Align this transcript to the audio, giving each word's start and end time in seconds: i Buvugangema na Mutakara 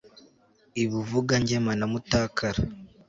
i 0.83 0.85
Buvugangema 0.89 1.71
na 1.79 1.85
Mutakara 1.91 2.59